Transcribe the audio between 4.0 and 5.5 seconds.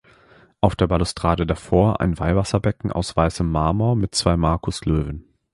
zwei Markuslöwen.